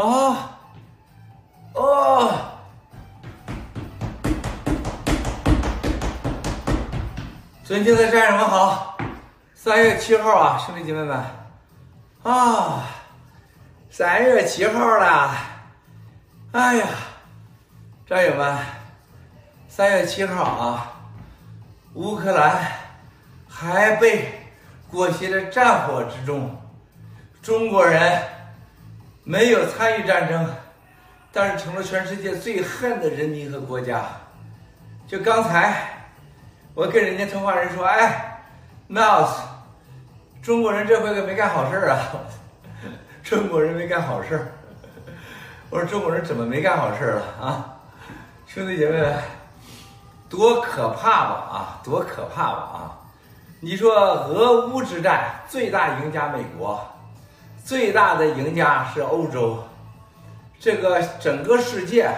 [0.00, 0.58] 啊，
[1.74, 2.32] 哦，
[7.62, 8.96] 尊敬的战友们好，
[9.54, 11.22] 三月七号啊，兄弟姐妹们，
[12.22, 12.82] 啊，
[13.90, 15.34] 三月七号了，
[16.52, 16.86] 哎呀，
[18.08, 18.58] 战友们，
[19.68, 20.92] 三月七号啊，
[21.92, 22.58] 乌克兰
[23.46, 24.48] 还被
[24.90, 26.58] 裹挟在战火之中，
[27.42, 28.39] 中国人。
[29.22, 30.54] 没有参与战争，
[31.32, 34.04] 但是成了全世界最恨的人民和国家。
[35.06, 36.08] 就刚才，
[36.74, 38.42] 我跟人家通话人说：“哎
[38.88, 39.36] ，Mouse，
[40.42, 41.98] 中国人这回可没干好事啊！
[43.22, 44.52] 中国人没干好事。”
[45.68, 47.76] 我说：“中国人怎么没干好事了啊？
[48.46, 49.18] 兄弟姐妹们，
[50.28, 51.80] 多可怕吧啊！
[51.84, 52.98] 多可怕吧啊！
[53.60, 56.84] 你说俄乌之战最大赢家美国。”
[57.62, 59.62] 最大的赢家是欧洲，
[60.58, 62.10] 这个整个世界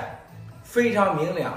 [0.62, 1.52] 非常明了，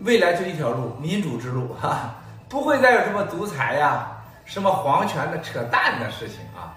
[0.00, 2.16] 未来就一条路，民主之路，哈，
[2.48, 4.06] 不会再有什么独裁呀、
[4.44, 6.74] 什么皇权的扯淡的事情啊。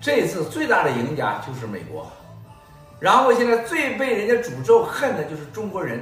[0.00, 2.06] 这次最大的赢家就是美国，
[3.00, 6.00] 然后现在最被人家诅咒恨的就是中国人，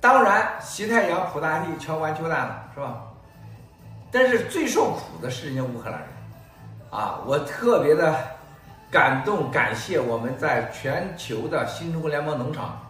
[0.00, 3.02] 当然西太阳普大帝敲完球蛋了，是吧？
[4.12, 6.08] 但是最受苦的是人家乌克兰人，
[6.90, 8.37] 啊，我特别的。
[8.90, 12.80] 感动，感谢我们在全球的新中国联盟农场，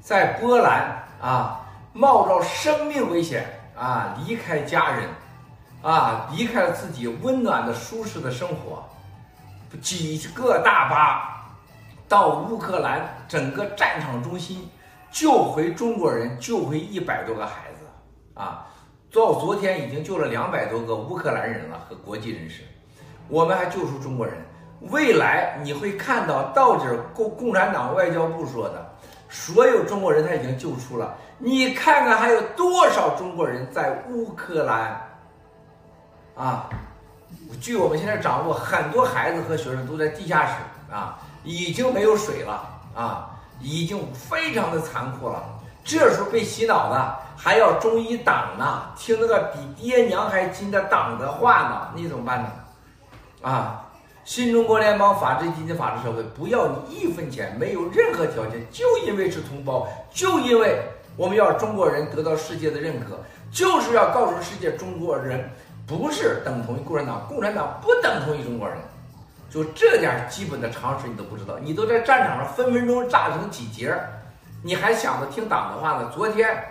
[0.00, 1.60] 在波兰啊，
[1.92, 5.08] 冒着生命危险啊，离开家人，
[5.80, 8.84] 啊，离开了自己温暖的、舒适的生活，
[9.80, 11.46] 几个大巴
[12.08, 14.68] 到乌克兰整个战场中心
[15.12, 17.86] 救回中国人，救回一百多个孩子，
[18.34, 18.66] 啊，
[19.12, 22.62] 到昨天已经救了两百多个乌克兰人了和国际人士，
[23.28, 24.34] 我们还救出中国人。
[24.90, 28.86] 未来你会看到，到底共共产党外交部说的，
[29.28, 31.14] 所有中国人他已经救出了。
[31.38, 35.00] 你看看还有多少中国人在乌克兰？
[36.36, 36.68] 啊，
[37.60, 40.52] 据我们现在掌握，很多孩子和学生都在地下室
[40.92, 43.30] 啊，已经没有水了啊，
[43.60, 45.42] 已经非常的残酷了。
[45.82, 52.48] 这时候被洗脑的还要忠于党呢，听那个比爹娘还亲的党的话呢，你怎么办呢？
[53.42, 53.80] 啊？
[54.24, 60.80] 新中国联邦法治经济法治社会，不要你一分钱，没有任何条件，就因为是同胞，就因为
[61.14, 63.20] 我们要中国人得到世界的认可，
[63.52, 65.50] 就是要告诉世界，中国人
[65.86, 68.78] 不是等同于共产党，共产党不等同于中国人，
[69.50, 73.94] 就这点基本的常识你都不知道，你都在战场上分分钟炸成几节，
[74.62, 76.10] 你还想着听党的话呢？
[76.14, 76.64] 昨天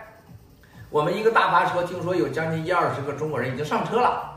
[0.90, 4.33] 我们一个大巴车，听说有将近一二十个中国人已经上车了。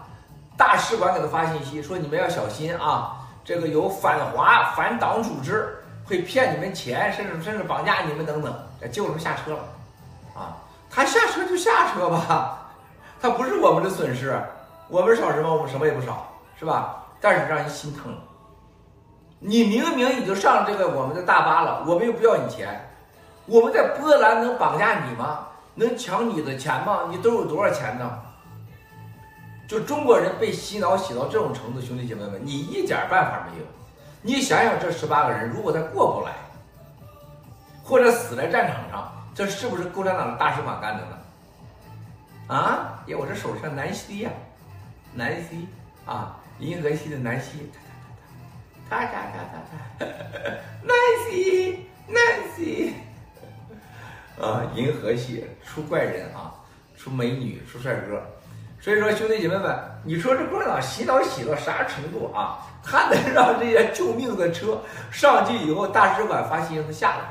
[0.57, 3.19] 大使馆给他发信息说：“你们要小心啊！
[3.45, 8.55] 这个有反华反党组织会骗你们钱，甚至甚至绑架你们等等。”
[8.91, 9.59] 救了下车了，
[10.35, 10.57] 啊，
[10.91, 12.69] 他下车就下车吧，
[13.21, 14.41] 他不是我们的损失，
[14.89, 15.53] 我们少什么？
[15.53, 16.27] 我们什么也不少，
[16.59, 17.05] 是吧？
[17.21, 18.17] 但是让人心疼。
[19.39, 22.89] 你明明已经上这个我们的大巴了，我们又不要你钱，
[23.47, 25.49] 我们在波兰能绑架你吗？
[25.75, 27.01] 能抢你的钱吗？
[27.11, 28.11] 你都有多少钱呢？
[29.67, 33.67] 就中国人被洗脑洗到这种程度，兄弟姐妹们，你一点办法没有。
[34.23, 36.33] 你想想，这十八个人如果他过不来，
[37.83, 41.19] 或者死在战场上，这是不是共产党的大使馆干的呢？
[42.47, 44.31] 啊，呀，我这手上南希呀，
[45.13, 45.67] 南希
[46.05, 47.71] 啊，银河系的南希，
[48.89, 49.59] 他他他他
[49.99, 50.07] 他他，
[50.83, 50.95] 南
[51.29, 52.21] 希南
[52.55, 52.95] 希，
[54.41, 56.55] 啊，银河系出怪人啊，
[56.97, 58.23] 出美女，出帅哥。
[58.81, 62.59] 所以说，兄弟姐妹们，你说这共产党洗脑洗到啥程度啊？
[62.85, 67.25] 他能让这些救命的车上去以后，大使馆发信息下来，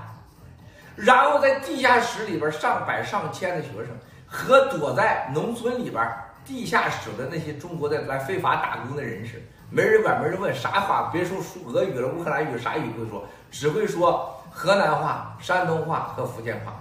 [0.96, 3.88] 然后在地下室里边上百上千的学生
[4.28, 6.06] 和躲在农村里边
[6.44, 16.74] 地下室的那些中国的来非法打工的人士，没人管，没人问，啥话别说说俄语了，乌克兰语啥语不会说，只会说河南话、山东话和福建话。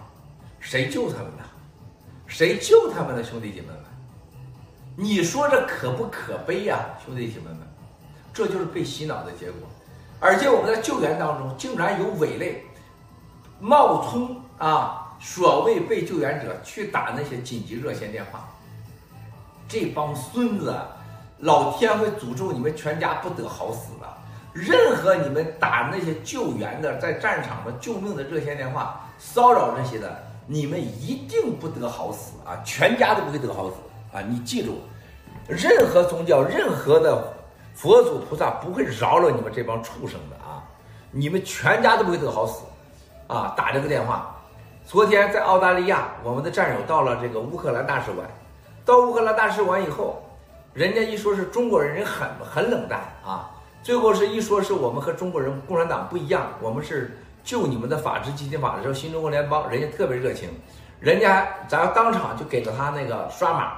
[0.58, 1.44] 谁救他们呢？
[2.26, 3.22] 谁救他们的？
[3.22, 3.76] 兄弟姐妹们？
[4.96, 7.58] 你说这可不可悲呀，兄弟姐妹们，
[8.32, 9.68] 这就是被洗脑的结果。
[10.20, 12.64] 而且我们在救援当中，竟然有伪类
[13.58, 18.48] 冒充啊，所谓被救援者去打那些紧急热线电话。
[19.66, 20.72] 这帮孙子，
[21.38, 24.06] 老天会诅咒你们全家不得好死的。
[24.52, 33.76] 任何你们打那些救援的，在战场上救命的热线电话，骚扰这些的，你们一定不得好死啊，全家都不会得好死。
[34.14, 34.80] 啊，你记住，
[35.48, 37.34] 任何宗教、任何的
[37.74, 40.62] 佛祖菩萨不会饶了你们这帮畜生的啊！
[41.10, 42.62] 你们全家都不会得好死。
[43.26, 44.36] 啊，打这个电话。
[44.86, 48.28] 昨天在澳大利亚，我们的战友到了这个乌克兰大使馆，
[48.84, 50.22] 到乌克兰大使馆以后，
[50.74, 53.50] 人家一说是中国人，人很很冷淡啊。
[53.82, 60.50] 最后是一说是我们和中国人共产党不一样，我们是救你们的法治基金法的时候，新中国联邦，人家特别热情，
[61.00, 63.72] 人家咱当场就给了他那个刷码，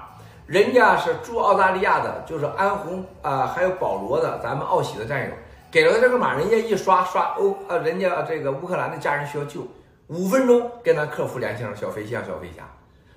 [0.46, 5.32] 人家是驻澳大利亚的，就是安红啊、还有保罗的，咱们澳喜的战友，
[5.72, 9.66] 给了他这个码，人家一刷刷欧呃，人家这个乌克兰的家人需要救。
[10.06, 12.62] 五分钟跟咱客服联系上，小飞象、小飞侠，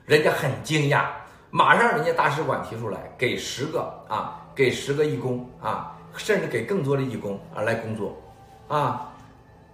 [0.05, 1.05] 人家很惊讶，
[1.51, 8.17] 马上人家大使馆提出来给十个啊，给十个义工啊，甚至给更多的义工啊来工作，
[8.67, 9.13] 啊，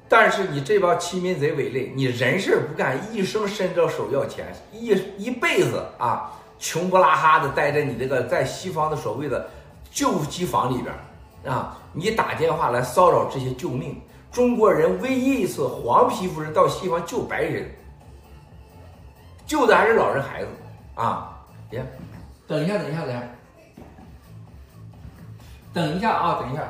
[0.10, 4.88] 但是你这帮欺民贼伪类，你人事不干，一生伸着手要钱，一
[5.18, 9.50] 一辈子啊穷不拉哈的待在你这个在西方的所谓的
[9.92, 14.02] 救济房里边啊，你打电话来骚扰这些救命。
[14.32, 17.74] 中国人唯一一次黄皮肤人到西方救白人，
[19.46, 20.50] 救的还是老人孩子
[20.96, 21.40] 啊！
[21.70, 21.86] 别，
[22.46, 23.24] 等一下，等一下，等一下，
[25.74, 26.68] 等一下啊，等一下。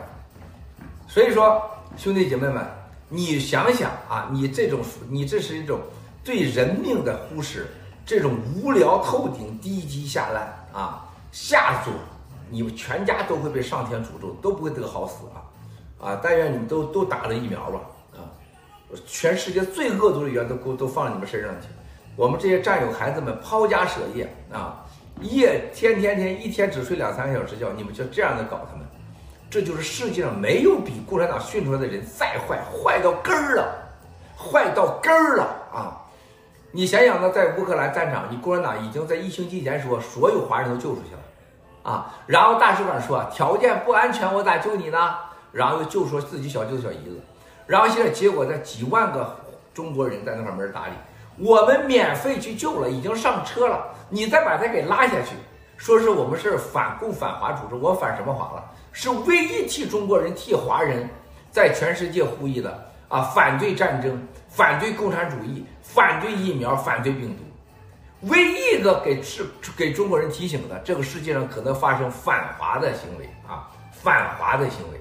[1.08, 1.60] 所以说，
[1.98, 2.64] 兄弟姐妹们，
[3.10, 5.80] 你想想啊，你这种，你这是一种
[6.24, 7.74] 对人命的忽视，
[8.06, 11.92] 这种无聊透顶、低级下烂啊，下作，
[12.52, 15.42] 你们全家都会被上天诅咒，都不会得好死啊！
[16.08, 16.20] 啊！
[16.22, 17.80] 但愿你们都都打了疫苗吧！
[18.14, 18.30] 啊，
[19.08, 21.68] 全世界最恶毒的语言都都放在你们身上去。
[22.16, 24.86] 我们这些战友孩子们抛家舍业啊，
[25.22, 28.86] 夜天天天一天只睡两三个小时觉，你们就这样的搞他们，
[29.50, 33.76] 这就是世界上没有比共产党训出来的人再坏，坏到根儿了，
[34.38, 35.44] 坏到根儿了
[35.74, 36.05] 啊！
[36.76, 45.16] 你想想呢，在乌克兰战场，你共产党已经在一星期前说所有华人都救出去了啊，然后大使馆说条件不安全，我咋救你呢？
[45.54, 47.18] 然后又就说自己小舅子小姨子，
[47.66, 49.38] 然后现在结果在几万个
[49.74, 55.38] 中国人在那块没人搭理，我们免费去救了，已经上车了，你再把他给拉下去，
[55.78, 58.62] 说是我们是反共反华组织，我反什么华了？
[58.92, 61.08] 是唯一替中国人替华人
[61.52, 69.46] 在全世界呼吁的啊，反对战争，反对共产主义，反对疫苗，反对病毒，唯一一个给是
[69.78, 75.00] 给中国人提醒的，这个世界上可能发生反华的行为啊，反华的行为。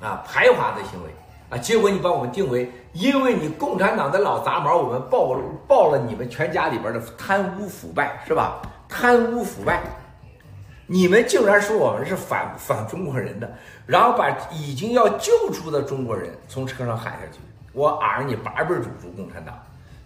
[0.00, 1.10] 啊，排华的行为
[1.50, 5.36] 啊，结果你把我们定为，因为你共产党的老杂毛，我们报
[5.66, 8.62] 报了你们全家里边的贪污腐败，是吧？
[8.88, 9.82] 贪污腐败，
[10.90, 13.52] 你们竟然说我们是反反中国人的，
[13.84, 17.40] 然后把已经要救出的中国人从车上喊下去，
[17.72, 19.54] 我耳你八辈祖宗共产党，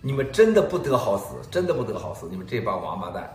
[0.01, 3.31] 你们真的不得好死，真的不得好死，你们这帮王八蛋，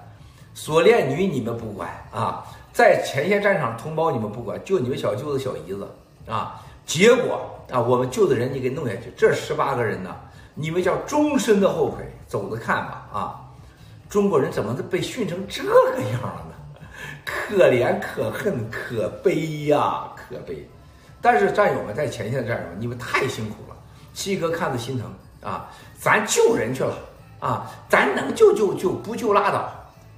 [0.53, 5.87] 锁链女你们不管啊，在前线战场同胞你们不管，就你们小舅子小姨子。
[6.27, 7.39] 啊，结果
[7.71, 10.13] 啊，我们救的人你给弄下去，这十八个人呢，
[10.53, 13.39] 你们叫终身的后悔，走着看吧啊！
[14.09, 16.46] 中国人怎么都被训成这个样了？
[17.27, 20.65] 可怜可恨可悲呀，可悲！
[21.21, 23.75] 但是战友们在前线的战友们，你们太辛苦了，
[24.13, 25.69] 七哥看着心疼啊！
[25.99, 26.95] 咱救人去了
[27.41, 29.69] 啊，咱能救救救，不救拉倒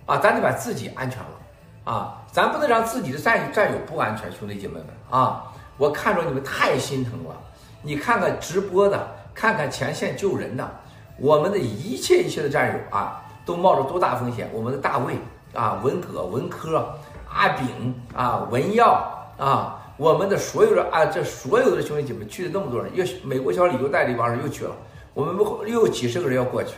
[0.05, 0.17] 啊！
[0.17, 5.51] 咱得把自己安全了啊，咱不能让自己的战战友不安全，兄弟姐妹们啊！
[5.77, 7.35] 我看着你们太心疼了，
[7.81, 10.69] 你看看直播的，看看前线救人的，
[11.17, 14.47] 我们的一切一切的战友啊，都冒着多大风险？
[14.53, 15.15] 我们的大卫
[15.53, 16.93] 啊，文革、文科、
[17.27, 24.71] 阿炳啊，文耀啊，我们的所有的啊，这所有的兄弟姐妹去的那么多人，又美国小李又带了一帮人又去了，
[25.15, 25.35] 我们
[25.67, 26.75] 又几十个人要过去，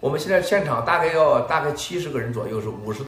[0.00, 2.98] 我们现在现场大概要大概七十个人左右，是五十。